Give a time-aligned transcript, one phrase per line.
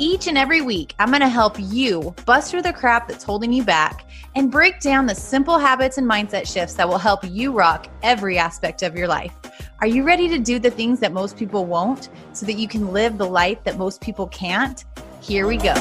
[0.00, 3.52] Each and every week, I'm going to help you bust through the crap that's holding
[3.52, 7.50] you back and break down the simple habits and mindset shifts that will help you
[7.50, 9.34] rock every aspect of your life.
[9.80, 12.92] Are you ready to do the things that most people won't so that you can
[12.92, 14.84] live the life that most people can't?
[15.20, 15.74] Here we go.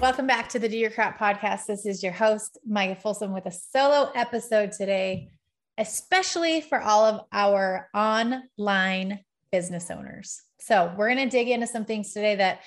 [0.00, 1.66] Welcome back to the Do Your Crap podcast.
[1.66, 5.32] This is your host, Micah Folsom, with a solo episode today,
[5.78, 10.42] especially for all of our online business owners.
[10.60, 12.60] So, we're going to dig into some things today that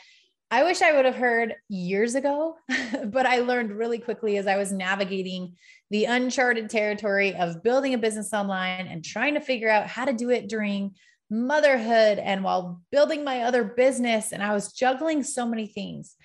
[0.53, 2.57] I wish I would have heard years ago,
[3.05, 5.55] but I learned really quickly as I was navigating
[5.91, 10.11] the uncharted territory of building a business online and trying to figure out how to
[10.11, 10.93] do it during
[11.29, 14.33] motherhood and while building my other business.
[14.33, 16.15] And I was juggling so many things.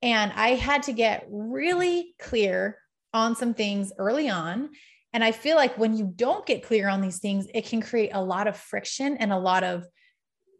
[0.00, 2.78] And I had to get really clear
[3.12, 4.70] on some things early on.
[5.16, 8.10] And I feel like when you don't get clear on these things, it can create
[8.12, 9.86] a lot of friction and a lot of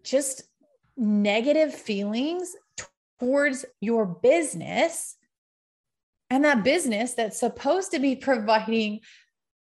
[0.02, 0.44] just
[0.96, 2.56] negative feelings
[3.20, 5.18] towards your business.
[6.30, 9.00] And that business that's supposed to be providing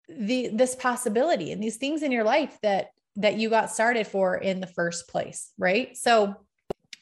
[0.09, 4.39] the this possibility and these things in your life that that you got started for
[4.39, 5.97] in the first place right?
[5.97, 6.35] So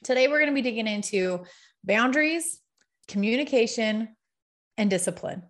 [0.05, 1.47] today we're going to be digging into
[1.85, 2.61] boundaries
[3.07, 4.15] communication
[4.77, 5.45] and discipline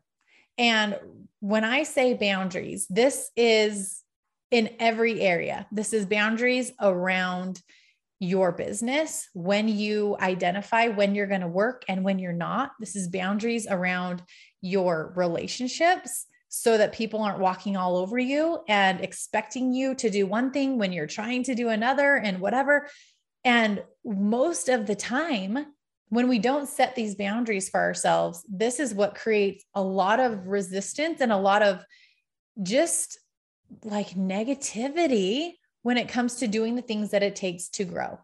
[0.59, 0.99] and
[1.41, 4.03] when i say boundaries this is
[4.51, 7.63] in every area this is boundaries around
[8.21, 12.73] your business, when you identify when you're going to work and when you're not.
[12.81, 14.23] This is boundaries around
[14.61, 20.27] your relationships so that people aren't walking all over you and expecting you to do
[20.27, 22.89] one thing when you're trying to do another and whatever.
[23.45, 25.67] And most of the time,
[26.11, 30.47] when we don't set these boundaries for ourselves, this is what creates a lot of
[30.47, 31.85] resistance and a lot of
[32.63, 33.19] just
[33.85, 35.53] like negativity
[35.83, 38.19] when it comes to doing the things that it takes to grow.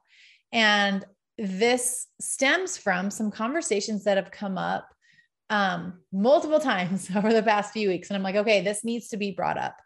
[0.53, 1.05] And
[1.37, 4.89] this stems from some conversations that have come up
[5.51, 8.09] um, multiple times over the past few weeks.
[8.09, 9.77] And I'm like, okay, this needs to be brought up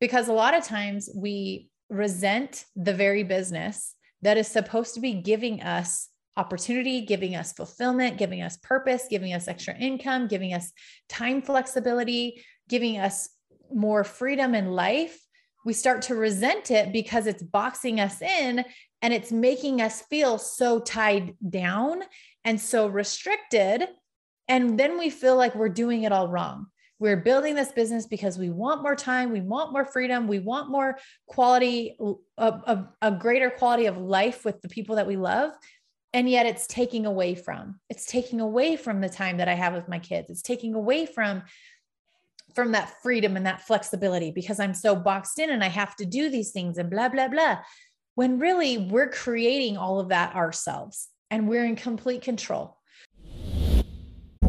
[0.00, 5.14] because a lot of times we resent the very business that is supposed to be
[5.14, 10.72] giving us opportunity, giving us fulfillment, giving us purpose, giving us extra income, giving us
[11.08, 13.28] time flexibility, giving us
[13.72, 15.18] more freedom in life
[15.64, 18.64] we start to resent it because it's boxing us in
[19.02, 22.02] and it's making us feel so tied down
[22.44, 23.88] and so restricted.
[24.46, 26.66] And then we feel like we're doing it all wrong.
[26.98, 30.70] We're building this business because we want more time, we want more freedom, we want
[30.70, 31.96] more quality,
[32.38, 35.52] a, a, a greater quality of life with the people that we love
[36.14, 39.74] and yet it's taking away from it's taking away from the time that i have
[39.74, 41.42] with my kids it's taking away from
[42.54, 46.06] from that freedom and that flexibility because I'm so boxed in and I have to
[46.06, 47.58] do these things and blah, blah, blah.
[48.14, 52.78] When really we're creating all of that ourselves and we're in complete control.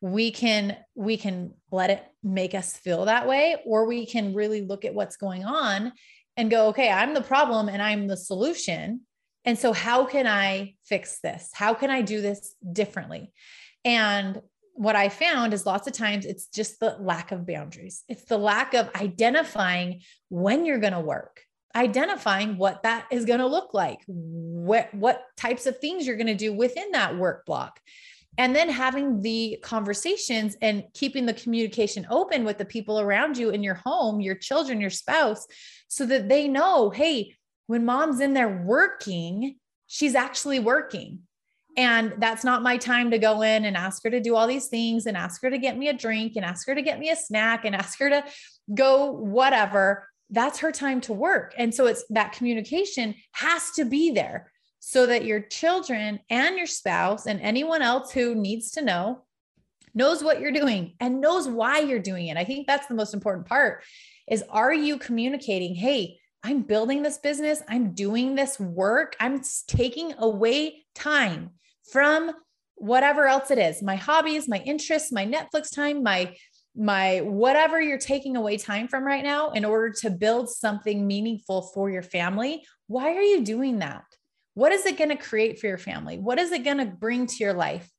[0.00, 4.62] We can we can let it make us feel that way or we can really
[4.62, 5.92] look at what's going on
[6.36, 9.02] and go, okay, I'm the problem and I'm the solution.
[9.44, 11.50] And so, how can I fix this?
[11.52, 13.32] How can I do this differently?
[13.84, 14.40] And
[14.74, 18.04] what I found is lots of times it's just the lack of boundaries.
[18.08, 21.42] It's the lack of identifying when you're going to work,
[21.74, 26.26] identifying what that is going to look like, what, what types of things you're going
[26.26, 27.80] to do within that work block.
[28.38, 33.50] And then having the conversations and keeping the communication open with the people around you
[33.50, 35.46] in your home, your children, your spouse,
[35.88, 37.36] so that they know, hey,
[37.66, 39.56] when mom's in there working,
[39.86, 41.20] she's actually working.
[41.76, 44.68] And that's not my time to go in and ask her to do all these
[44.68, 47.10] things and ask her to get me a drink and ask her to get me
[47.10, 48.24] a snack and ask her to
[48.74, 50.08] go whatever.
[50.30, 51.54] That's her time to work.
[51.56, 54.49] And so it's that communication has to be there
[54.80, 59.22] so that your children and your spouse and anyone else who needs to know
[59.94, 62.36] knows what you're doing and knows why you're doing it.
[62.36, 63.84] I think that's the most important part
[64.28, 70.14] is are you communicating, "Hey, I'm building this business, I'm doing this work, I'm taking
[70.18, 71.50] away time
[71.92, 72.32] from
[72.76, 76.34] whatever else it is, my hobbies, my interests, my Netflix time, my
[76.76, 81.62] my whatever you're taking away time from right now in order to build something meaningful
[81.74, 82.64] for your family.
[82.86, 84.04] Why are you doing that?
[84.54, 86.18] What is it going to create for your family?
[86.18, 87.90] What is it going to bring to your life?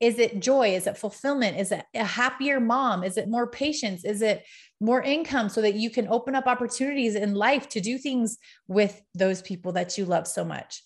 [0.00, 0.74] Is it joy?
[0.74, 1.58] Is it fulfillment?
[1.58, 3.04] Is it a happier mom?
[3.04, 4.04] Is it more patience?
[4.04, 4.44] Is it
[4.80, 9.00] more income so that you can open up opportunities in life to do things with
[9.14, 10.82] those people that you love so much?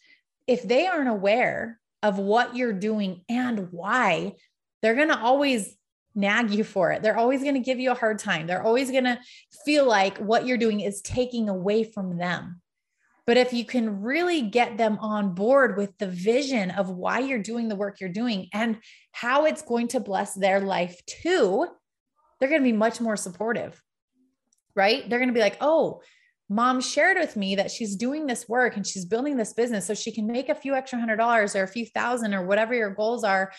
[0.46, 4.34] If they aren't aware of what you're doing and why,
[4.82, 5.76] they're going to always
[6.14, 7.02] nag you for it.
[7.02, 8.46] They're always going to give you a hard time.
[8.46, 9.18] They're always going to
[9.64, 12.60] feel like what you're doing is taking away from them.
[13.26, 17.38] But if you can really get them on board with the vision of why you're
[17.38, 18.78] doing the work you're doing and
[19.12, 21.66] how it's going to bless their life too,
[22.38, 23.82] they're going to be much more supportive,
[24.76, 25.08] right?
[25.08, 26.02] They're going to be like, oh,
[26.48, 29.94] mom shared with me that she's doing this work and she's building this business so
[29.94, 32.90] she can make a few extra hundred dollars or a few thousand or whatever your
[32.90, 33.50] goals are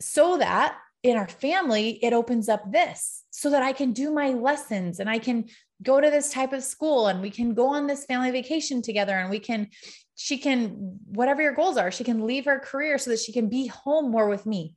[0.00, 4.30] so that in our family it opens up this so that I can do my
[4.30, 5.46] lessons and I can
[5.82, 9.16] go to this type of school and we can go on this family vacation together
[9.16, 9.68] and we can
[10.14, 13.48] she can whatever your goals are she can leave her career so that she can
[13.48, 14.74] be home more with me.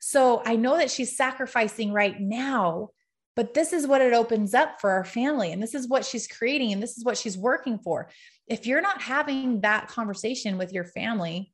[0.00, 2.90] So i know that she's sacrificing right now
[3.36, 6.26] but this is what it opens up for our family and this is what she's
[6.26, 8.10] creating and this is what she's working for.
[8.46, 11.52] If you're not having that conversation with your family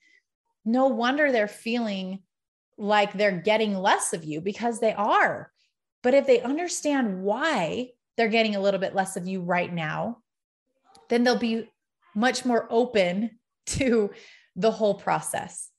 [0.64, 2.20] no wonder they're feeling
[2.78, 5.52] like they're getting less of you because they are.
[6.02, 10.18] But if they understand why they're getting a little bit less of you right now,
[11.08, 11.70] then they'll be
[12.14, 14.10] much more open to
[14.56, 15.70] the whole process.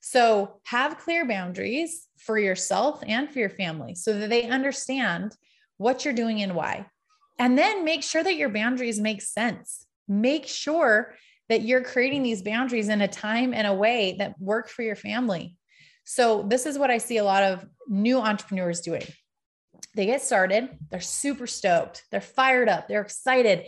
[0.00, 5.36] So have clear boundaries for yourself and for your family so that they understand
[5.76, 6.86] what you're doing and why.
[7.38, 9.86] And then make sure that your boundaries make sense.
[10.08, 11.14] Make sure
[11.48, 14.96] that you're creating these boundaries in a time and a way that work for your
[14.96, 15.56] family.
[16.04, 19.04] So, this is what I see a lot of new entrepreneurs doing
[19.94, 23.66] they get started, they're super stoked, they're fired up, they're excited,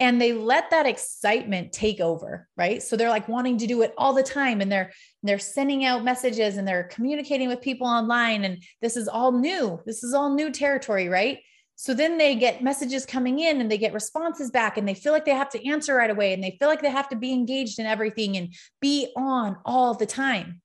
[0.00, 2.82] and they let that excitement take over, right?
[2.82, 6.04] So they're like wanting to do it all the time and they're they're sending out
[6.04, 9.80] messages and they're communicating with people online and this is all new.
[9.86, 11.38] This is all new territory, right?
[11.76, 15.12] So then they get messages coming in and they get responses back and they feel
[15.12, 17.32] like they have to answer right away and they feel like they have to be
[17.32, 20.60] engaged in everything and be on all the time.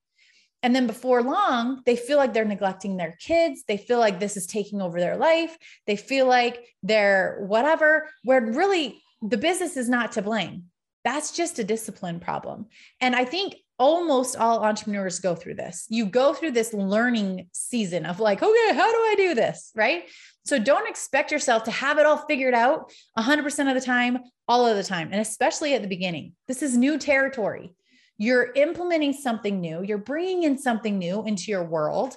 [0.61, 3.63] And then before long, they feel like they're neglecting their kids.
[3.67, 5.57] They feel like this is taking over their life.
[5.87, 10.65] They feel like they're whatever, where really the business is not to blame.
[11.05, 12.67] That's just a discipline problem.
[12.99, 15.87] And I think almost all entrepreneurs go through this.
[15.89, 19.71] You go through this learning season of like, okay, how do I do this?
[19.73, 20.03] Right.
[20.45, 24.67] So don't expect yourself to have it all figured out 100% of the time, all
[24.67, 26.33] of the time, and especially at the beginning.
[26.47, 27.71] This is new territory.
[28.19, 32.15] You're implementing something new, you're bringing in something new into your world.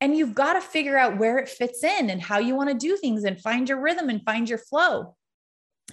[0.00, 2.74] And you've got to figure out where it fits in and how you want to
[2.74, 5.14] do things and find your rhythm and find your flow.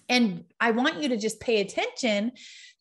[0.08, 2.32] And I want you to just pay attention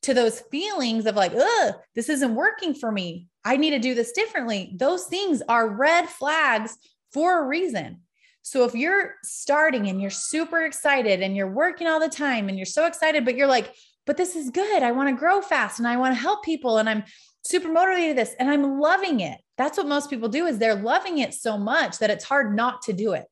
[0.02, 3.26] to those feelings of like, ugh, this isn't working for me.
[3.45, 4.73] I need to do this differently.
[4.76, 6.76] Those things are red flags
[7.12, 8.02] for a reason.
[8.42, 12.56] So if you're starting and you're super excited and you're working all the time and
[12.56, 13.75] you're so excited, but you're like,
[14.06, 14.82] but this is good.
[14.82, 17.04] I want to grow fast and I want to help people and I'm
[17.44, 19.38] super motivated this and I'm loving it.
[19.58, 22.82] That's what most people do is they're loving it so much that it's hard not
[22.82, 23.26] to do it.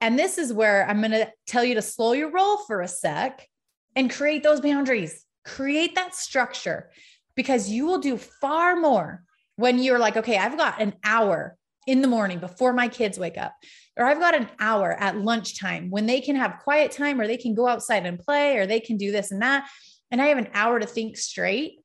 [0.00, 2.88] And this is where I'm going to tell you to slow your roll for a
[2.88, 3.48] sec
[3.96, 5.24] and create those boundaries.
[5.44, 6.90] Create that structure
[7.34, 9.22] because you will do far more
[9.56, 13.38] when you're like, okay, I've got an hour in the morning before my kids wake
[13.38, 13.54] up,
[13.96, 17.36] or I've got an hour at lunchtime when they can have quiet time or they
[17.36, 19.68] can go outside and play or they can do this and that.
[20.10, 21.80] And I have an hour to think straight.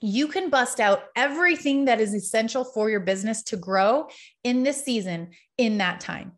[0.00, 4.08] You can bust out everything that is essential for your business to grow
[4.44, 6.32] in this season in that time.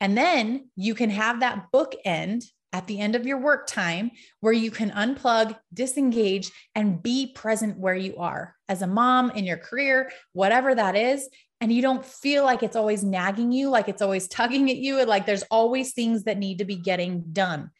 [0.00, 4.10] And then you can have that bookend at the end of your work time
[4.40, 9.44] where you can unplug, disengage, and be present where you are as a mom in
[9.44, 11.28] your career, whatever that is.
[11.64, 14.98] And you don't feel like it's always nagging you, like it's always tugging at you,
[14.98, 17.70] and like there's always things that need to be getting done.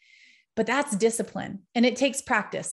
[0.55, 2.71] But that's discipline and it takes practice.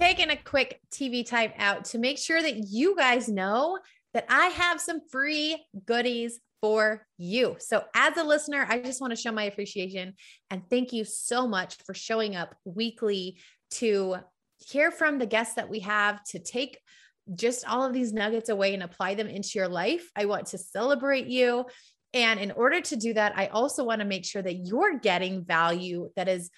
[0.00, 3.80] Taking a quick TV type out to make sure that you guys know
[4.14, 7.56] that I have some free goodies for you.
[7.58, 10.14] So, as a listener, I just want to show my appreciation
[10.50, 13.36] and thank you so much for showing up weekly
[13.72, 14.16] to
[14.56, 16.78] hear from the guests that we have, to take
[17.34, 20.10] just all of these nuggets away and apply them into your life.
[20.16, 21.66] I want to celebrate you.
[22.14, 25.44] And in order to do that, I also want to make sure that you're getting
[25.44, 26.50] value that is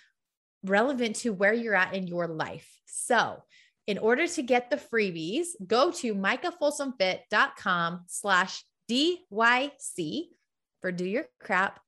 [0.63, 2.69] relevant to where you're at in your life.
[2.87, 3.43] So,
[3.87, 10.25] in order to get the freebies, go to micahfolsomfit.com slash DYC
[10.81, 11.81] for do your crap,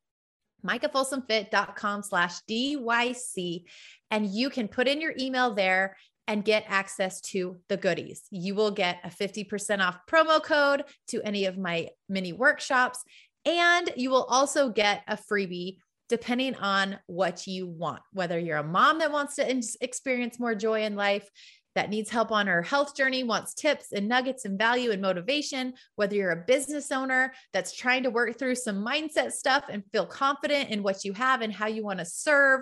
[0.66, 3.64] micahfolsomfit.com slash DYC.
[4.10, 5.96] And you can put in your email there
[6.28, 8.22] and get access to the goodies.
[8.30, 13.02] You will get a 50% off promo code to any of my mini workshops.
[13.44, 18.62] And you will also get a freebie depending on what you want, whether you're a
[18.62, 21.28] mom that wants to experience more joy in life,
[21.74, 25.72] that needs help on her health journey, wants tips and nuggets and value and motivation,
[25.96, 30.04] whether you're a business owner that's trying to work through some mindset stuff and feel
[30.04, 32.60] confident in what you have and how you want to serve,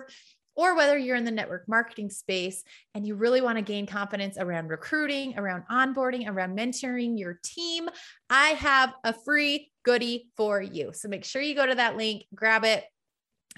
[0.55, 4.37] or whether you're in the network marketing space and you really want to gain confidence
[4.37, 7.89] around recruiting, around onboarding, around mentoring your team,
[8.29, 10.91] I have a free goodie for you.
[10.93, 12.83] So make sure you go to that link, grab it,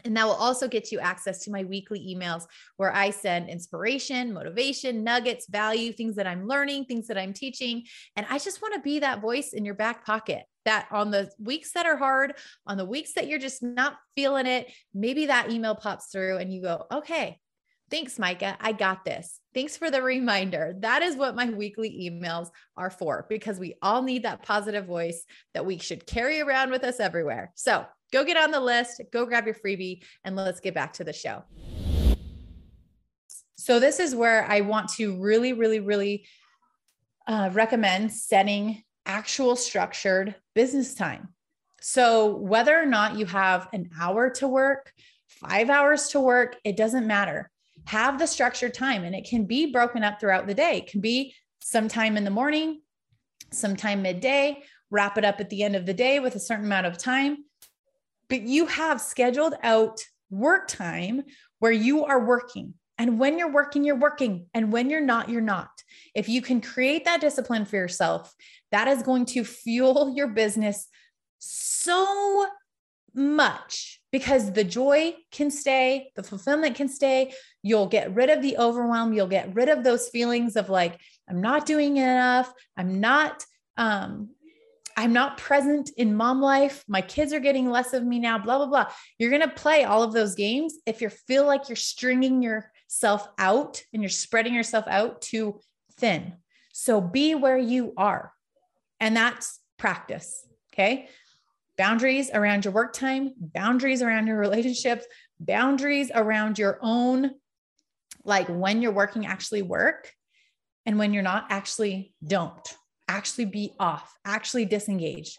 [0.05, 2.43] and that will also get you access to my weekly emails
[2.77, 7.83] where I send inspiration, motivation, nuggets, value, things that I'm learning, things that I'm teaching.
[8.15, 11.29] And I just want to be that voice in your back pocket that on the
[11.39, 12.33] weeks that are hard,
[12.65, 16.53] on the weeks that you're just not feeling it, maybe that email pops through and
[16.53, 17.39] you go, okay,
[17.89, 18.57] thanks, Micah.
[18.60, 19.39] I got this.
[19.53, 20.75] Thanks for the reminder.
[20.79, 25.25] That is what my weekly emails are for because we all need that positive voice
[25.53, 27.51] that we should carry around with us everywhere.
[27.55, 31.03] So go get on the list, go grab your freebie, and let's get back to
[31.03, 31.43] the show.
[33.58, 36.25] So, this is where I want to really, really, really
[37.27, 41.29] uh, recommend setting actual structured business time.
[41.82, 44.93] So, whether or not you have an hour to work,
[45.27, 47.50] five hours to work, it doesn't matter.
[47.86, 50.77] Have the structured time, and it can be broken up throughout the day.
[50.77, 52.82] It can be sometime in the morning,
[53.51, 56.86] sometime midday, wrap it up at the end of the day with a certain amount
[56.86, 57.38] of time
[58.29, 61.23] but you have scheduled out work time
[61.59, 62.73] where you are working.
[62.97, 64.47] And when you're working, you're working.
[64.53, 65.69] And when you're not, you're not.
[66.13, 68.33] If you can create that discipline for yourself,
[68.71, 70.87] that is going to fuel your business
[71.39, 72.47] so
[73.15, 77.33] much because the joy can stay, the fulfillment can stay.
[77.61, 79.13] You'll get rid of the overwhelm.
[79.13, 80.99] You'll get rid of those feelings of like,
[81.29, 82.51] I'm not doing enough.
[82.77, 83.45] I'm not
[83.77, 84.29] um,
[84.97, 86.83] I'm not present in mom life.
[86.88, 88.91] My kids are getting less of me now, blah, blah, blah.
[89.17, 93.27] You're going to play all of those games if you feel like you're stringing yourself
[93.38, 95.59] out and you're spreading yourself out too
[95.97, 96.33] thin.
[96.73, 98.31] So be where you are.
[99.00, 100.47] And that's practice.
[100.73, 101.09] Okay.
[101.77, 105.05] Boundaries around your work time, boundaries around your relationships,
[105.39, 107.31] boundaries around your own,
[108.23, 110.12] like when you're working, actually work.
[110.85, 112.75] And when you're not, actually don't
[113.07, 115.38] actually be off, actually disengage.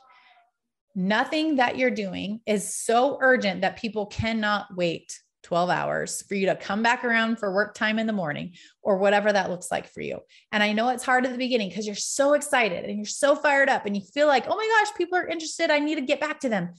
[0.95, 6.47] Nothing that you're doing is so urgent that people cannot wait 12 hours for you
[6.47, 9.87] to come back around for work time in the morning or whatever that looks like
[9.93, 10.21] for you.
[10.51, 13.37] And I know it's hard at the beginning because you're so excited and you're so
[13.37, 15.71] fired up and you feel like, oh my gosh, people are interested.
[15.71, 16.71] I need to get back to them.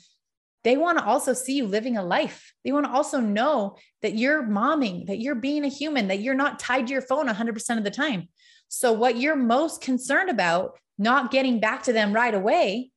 [0.63, 2.53] They want to also see you living a life.
[2.63, 6.33] They want to also know that you're momming, that you're being a human, that you're
[6.33, 8.29] not tied to your phone 100% of the time.
[8.67, 12.91] So, what you're most concerned about, not getting back to them right away,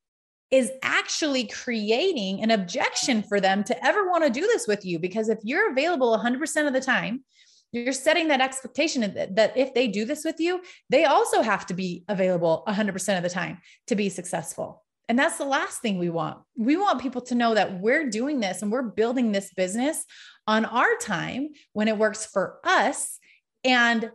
[0.51, 4.99] is actually creating an objection for them to ever want to do this with you.
[4.99, 7.25] Because if you're available 100% of the time,
[7.73, 9.03] you're setting that expectation
[9.35, 13.23] that, if they do this with you, they also have to be available 100% of
[13.23, 13.59] the time
[13.89, 14.85] to be successful.
[15.09, 16.39] And that's the last thing we want.
[16.57, 20.05] We want people to know that we're doing this and we're building this business
[20.47, 23.19] on our time when it works for us.
[23.65, 24.11] And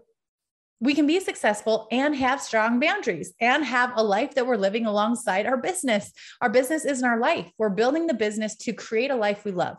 [0.83, 4.85] we can be successful and have strong boundaries and have a life that we're living
[4.85, 6.11] alongside our business.
[6.41, 7.49] Our business isn't our life.
[7.57, 9.77] We're building the business to create a life we love.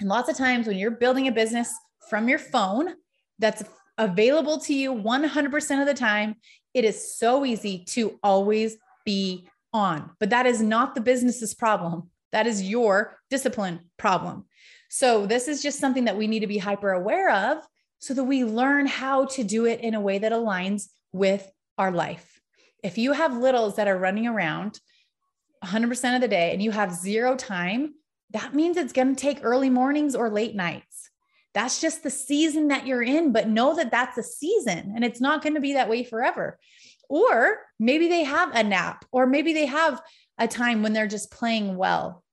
[0.00, 1.72] And lots of times when you're building a business
[2.10, 2.96] from your phone
[3.38, 3.62] that's
[3.96, 6.34] available to you 100% of the time,
[6.74, 10.10] it is so easy to always be on.
[10.20, 12.10] But that is not the business's problem.
[12.30, 14.44] That is your discipline problem.
[14.90, 17.64] So, this is just something that we need to be hyper aware of
[18.04, 21.90] so that we learn how to do it in a way that aligns with our
[21.90, 22.38] life.
[22.82, 24.78] If you have littles that are running around
[25.64, 27.94] 100% of the day and you have zero time,
[28.32, 31.08] that means it's going to take early mornings or late nights.
[31.54, 35.20] That's just the season that you're in, but know that that's a season and it's
[35.20, 36.58] not going to be that way forever.
[37.08, 40.02] Or maybe they have a nap, or maybe they have
[40.36, 42.23] a time when they're just playing well.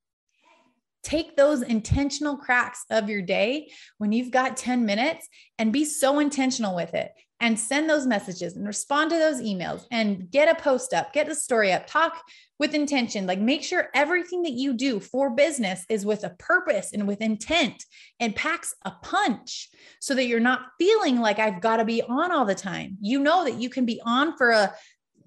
[1.04, 5.28] Take those intentional cracks of your day when you've got 10 minutes
[5.58, 9.86] and be so intentional with it and send those messages and respond to those emails
[9.90, 12.24] and get a post up, get a story up, talk
[12.60, 13.26] with intention.
[13.26, 17.20] Like make sure everything that you do for business is with a purpose and with
[17.20, 17.84] intent
[18.20, 22.32] and packs a punch so that you're not feeling like I've got to be on
[22.32, 22.98] all the time.
[23.02, 24.76] You know that you can be on for a,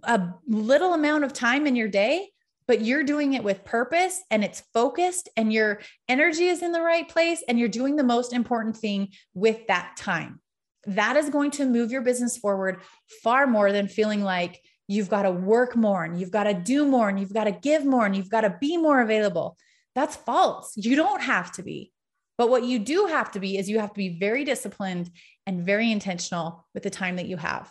[0.04, 2.28] a little amount of time in your day
[2.66, 6.80] but you're doing it with purpose and it's focused and your energy is in the
[6.80, 10.40] right place and you're doing the most important thing with that time.
[10.87, 12.80] That is going to move your business forward
[13.23, 16.85] far more than feeling like you've got to work more and you've got to do
[16.87, 19.56] more and you've got to give more and you've got to be more available.
[19.94, 20.73] That's false.
[20.76, 21.92] You don't have to be.
[22.37, 25.11] But what you do have to be is you have to be very disciplined
[25.47, 27.71] and very intentional with the time that you have.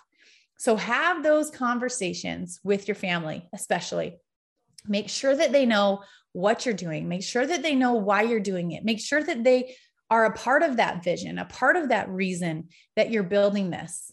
[0.58, 4.18] So have those conversations with your family, especially
[4.88, 7.08] Make sure that they know what you're doing.
[7.08, 8.84] Make sure that they know why you're doing it.
[8.84, 9.76] Make sure that they
[10.10, 14.12] are a part of that vision, a part of that reason that you're building this.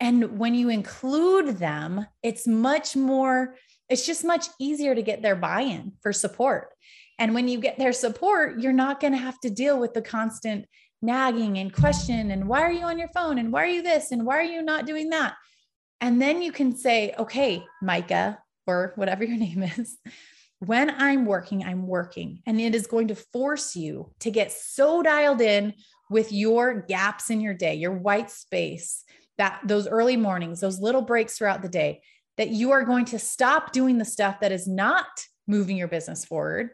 [0.00, 3.56] And when you include them, it's much more,
[3.88, 6.70] it's just much easier to get their buy in for support.
[7.18, 10.00] And when you get their support, you're not going to have to deal with the
[10.00, 10.64] constant
[11.02, 14.12] nagging and question and why are you on your phone and why are you this
[14.12, 15.34] and why are you not doing that?
[16.00, 18.38] And then you can say, okay, Micah,
[18.70, 19.98] or whatever your name is,
[20.60, 22.42] when I'm working, I'm working.
[22.46, 25.74] And it is going to force you to get so dialed in
[26.10, 29.04] with your gaps in your day, your white space,
[29.38, 32.02] that those early mornings, those little breaks throughout the day,
[32.36, 35.06] that you are going to stop doing the stuff that is not
[35.46, 36.70] moving your business forward.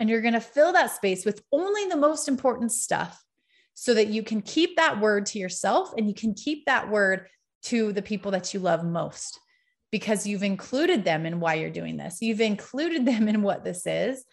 [0.00, 3.22] And you're going to fill that space with only the most important stuff
[3.74, 7.28] so that you can keep that word to yourself and you can keep that word
[7.62, 9.38] to the people that you love most
[9.90, 12.18] because you've included them in why you're doing this.
[12.20, 14.24] You've included them in what this is.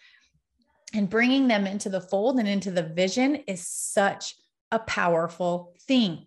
[0.94, 4.34] And bringing them into the fold and into the vision is such
[4.70, 6.26] a powerful thing.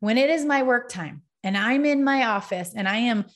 [0.00, 3.26] When it is my work time and I'm in my office and I am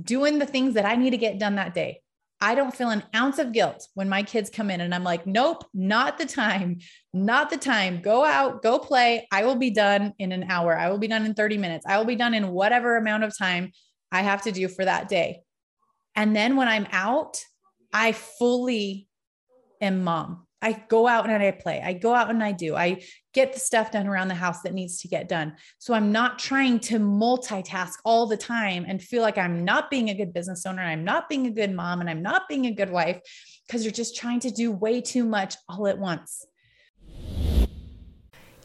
[0.00, 2.02] doing the things that I need to get done that day,
[2.40, 5.26] I don't feel an ounce of guilt when my kids come in and I'm like,
[5.26, 6.78] nope, not the time,
[7.14, 8.02] not the time.
[8.02, 9.26] Go out, go play.
[9.32, 10.76] I will be done in an hour.
[10.76, 11.86] I will be done in 30 minutes.
[11.86, 13.72] I will be done in whatever amount of time
[14.12, 15.42] I have to do for that day.
[16.14, 17.42] And then when I'm out,
[17.92, 19.08] I fully
[19.80, 20.46] am mom.
[20.62, 21.82] I go out and I play.
[21.84, 22.74] I go out and I do.
[22.74, 23.02] I
[23.34, 25.54] get the stuff done around the house that needs to get done.
[25.78, 30.08] So I'm not trying to multitask all the time and feel like I'm not being
[30.08, 30.82] a good business owner.
[30.82, 33.20] I'm not being a good mom and I'm not being a good wife
[33.66, 36.46] because you're just trying to do way too much all at once.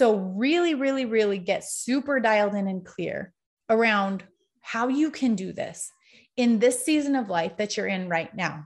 [0.00, 3.34] So, really, really, really get super dialed in and clear
[3.68, 4.24] around
[4.62, 5.90] how you can do this
[6.38, 8.64] in this season of life that you're in right now.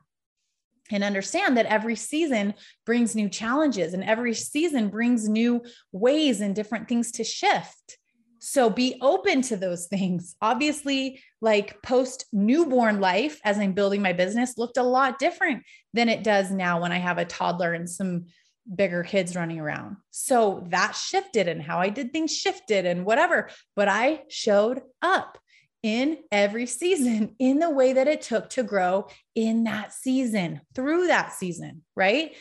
[0.93, 2.55] And understand that every season
[2.87, 7.99] brings new challenges and every season brings new ways and different things to shift.
[8.39, 10.37] So be open to those things.
[10.41, 16.09] Obviously, like post newborn life as I'm building my business looked a lot different than
[16.09, 18.27] it does now when I have a toddler and some
[18.73, 19.97] bigger kids running around.
[20.11, 23.49] So that shifted and how I did things shifted and whatever.
[23.77, 25.39] But I showed up
[25.83, 31.09] in every season in the way that it took to grow in that season through
[31.09, 32.35] that season, right?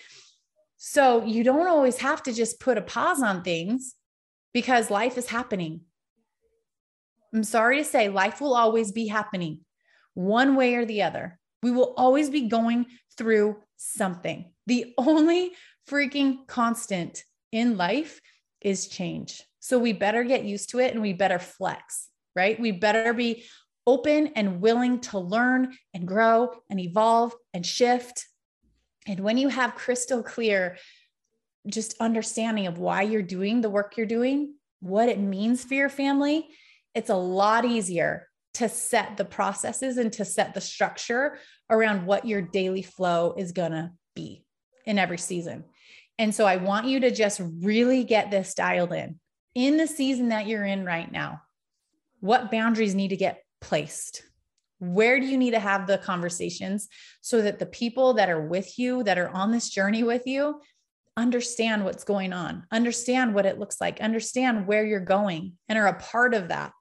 [0.77, 3.95] So you don't always have to just put a pause on things
[4.53, 5.81] because life is happening.
[7.33, 9.61] I'm sorry to say, life will always be happening
[10.13, 11.39] one way or the other.
[11.63, 12.85] We will always be going
[13.17, 14.51] through something.
[14.67, 15.53] The only
[15.89, 18.21] freaking constant in life
[18.61, 19.43] is change.
[19.59, 22.59] So we better get used to it and we better flex, right?
[22.59, 23.43] We better be
[23.85, 28.25] open and willing to learn and grow and evolve and shift.
[29.07, 30.77] And when you have crystal clear,
[31.67, 35.89] just understanding of why you're doing the work you're doing, what it means for your
[35.89, 36.47] family,
[36.93, 41.37] it's a lot easier to set the processes and to set the structure
[41.69, 44.45] around what your daily flow is going to be
[44.85, 45.63] in every season.
[46.17, 49.19] And so I want you to just really get this dialed in
[49.55, 51.41] in the season that you're in right now.
[52.19, 54.23] What boundaries need to get placed?
[54.79, 56.87] Where do you need to have the conversations
[57.21, 60.61] so that the people that are with you, that are on this journey with you,
[61.15, 65.87] understand what's going on, understand what it looks like, understand where you're going, and are
[65.87, 66.73] a part of that.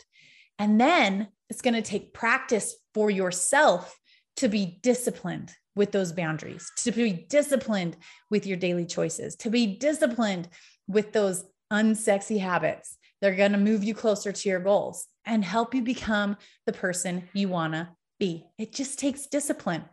[0.59, 3.99] And then it's going to take practice for yourself
[4.37, 7.97] to be disciplined with those boundaries, to be disciplined
[8.31, 10.49] with your daily choices, to be disciplined
[10.87, 12.97] with those unsexy habits.
[13.21, 17.29] They're going to move you closer to your goals and help you become the person
[17.33, 18.45] you want to be.
[18.59, 19.85] It just takes discipline.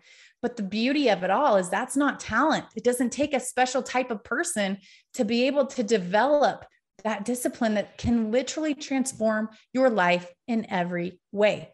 [0.42, 2.66] But the beauty of it all is that's not talent.
[2.76, 4.78] It doesn't take a special type of person
[5.16, 6.66] to be able to develop
[7.04, 11.74] that discipline that can literally transform your life in every way.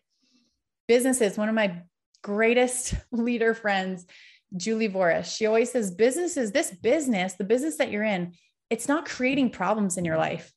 [0.88, 1.82] Businesses, one of my
[2.26, 4.08] greatest leader friends,
[4.58, 5.38] Julie Voris.
[5.38, 8.34] She always says, businesses, this business, the business that you're in,
[8.72, 10.52] it's not creating problems in your life.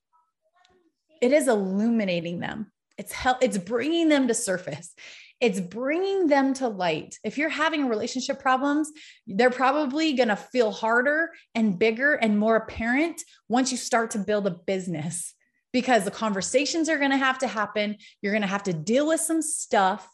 [1.21, 2.73] It is illuminating them.
[2.97, 4.95] It's help, it's bringing them to surface.
[5.41, 7.19] It's bringing them to light.
[7.23, 8.91] If you're having relationship problems,
[9.27, 14.19] they're probably going to feel harder and bigger and more apparent once you start to
[14.19, 15.35] build a business
[15.73, 17.99] because the conversations are going to have to happen.
[18.23, 20.09] You're going to have to deal with some stuff.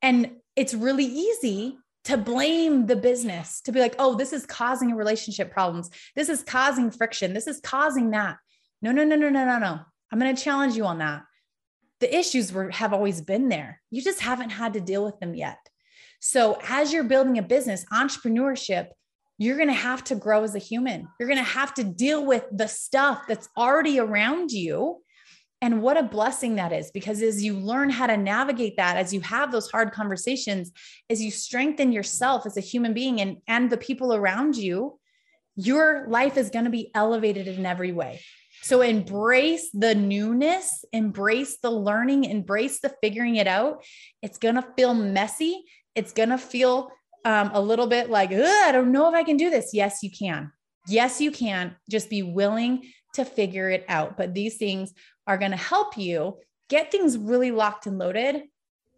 [0.00, 4.94] And it's really easy to blame the business, to be like, oh, this is causing
[4.94, 5.90] relationship problems.
[6.16, 7.32] This is causing friction.
[7.32, 8.38] This is causing that.
[8.80, 9.80] No, no, no, no, no, no, no.
[10.10, 11.22] I'm going to challenge you on that.
[12.00, 13.80] The issues were, have always been there.
[13.90, 15.58] You just haven't had to deal with them yet.
[16.20, 18.88] So, as you're building a business, entrepreneurship,
[19.38, 21.08] you're going to have to grow as a human.
[21.18, 25.02] You're going to have to deal with the stuff that's already around you
[25.62, 29.14] and what a blessing that is because as you learn how to navigate that, as
[29.14, 30.72] you have those hard conversations,
[31.08, 34.98] as you strengthen yourself as a human being and, and the people around you,
[35.54, 38.20] your life is going to be elevated in every way.
[38.62, 43.84] So embrace the newness, embrace the learning, embrace the figuring it out.
[44.20, 45.62] It's going to feel messy.
[45.94, 46.90] It's going to feel
[47.24, 49.70] um, a little bit like, I don't know if I can do this.
[49.72, 50.50] Yes, you can.
[50.88, 51.76] Yes, you can.
[51.88, 52.82] Just be willing
[53.14, 54.16] to figure it out.
[54.16, 54.92] But these things
[55.26, 58.42] are going to help you get things really locked and loaded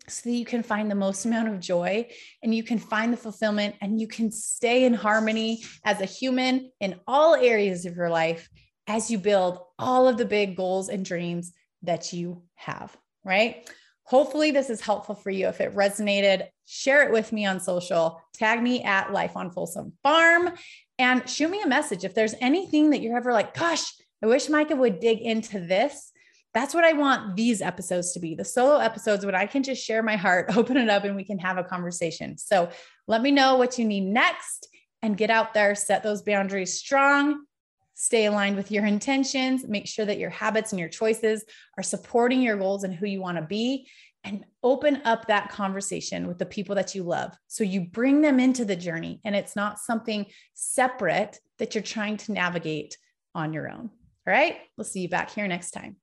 [0.08, 2.06] so that you can find the most amount of joy
[2.42, 6.70] and you can find the fulfillment and you can stay in harmony as a human
[6.80, 8.48] in all areas of your life
[8.86, 13.68] as you build all of the big goals and dreams that you have, right?
[14.04, 15.48] Hopefully, this is helpful for you.
[15.48, 19.94] If it resonated, share it with me on social, tag me at Life on Folsom
[20.02, 20.50] Farm,
[20.98, 22.04] and shoot me a message.
[22.04, 23.90] If there's anything that you're ever like, gosh,
[24.24, 26.10] I wish Micah would dig into this.
[26.54, 29.84] That's what I want these episodes to be the solo episodes when I can just
[29.84, 32.38] share my heart, open it up, and we can have a conversation.
[32.38, 32.70] So
[33.06, 34.68] let me know what you need next
[35.02, 37.44] and get out there, set those boundaries strong,
[37.92, 41.44] stay aligned with your intentions, make sure that your habits and your choices
[41.76, 43.86] are supporting your goals and who you want to be,
[44.24, 47.36] and open up that conversation with the people that you love.
[47.46, 52.16] So you bring them into the journey and it's not something separate that you're trying
[52.16, 52.96] to navigate
[53.34, 53.90] on your own.
[54.26, 55.96] All right, we'll see you back here next time.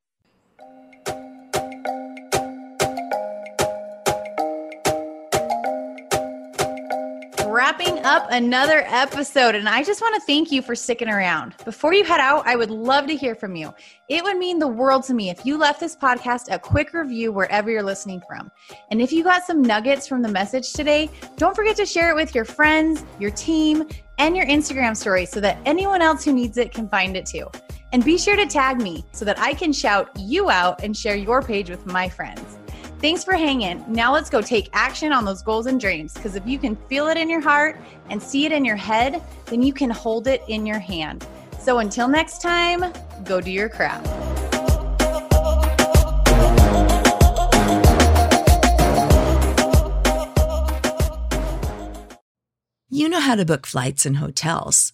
[7.52, 11.54] wrapping up another episode, and I just want to thank you for sticking around.
[11.66, 13.74] Before you head out, I would love to hear from you.
[14.10, 17.32] It would mean the world to me if you left this podcast a quick review
[17.34, 18.50] wherever you're listening from.
[18.90, 22.16] And if you got some nuggets from the message today, don't forget to share it
[22.16, 26.58] with your friends, your team, and your Instagram story so that anyone else who needs
[26.58, 27.48] it can find it too.
[27.94, 31.16] And be sure to tag me so that I can shout you out and share
[31.16, 32.58] your page with my friends.
[33.00, 33.84] Thanks for hanging.
[33.88, 37.08] Now let's go take action on those goals and dreams because if you can feel
[37.08, 40.44] it in your heart and see it in your head, then you can hold it
[40.48, 41.26] in your hand.
[41.60, 44.06] So until next time, go do your crap.
[52.94, 54.94] You know how to book flights and hotels.